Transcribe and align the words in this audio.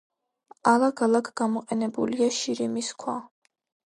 ალაგ-ალაგ 0.69 1.29
გამოყენებულია 1.41 2.31
შირიმის 2.39 2.91
ქვა. 3.05 3.15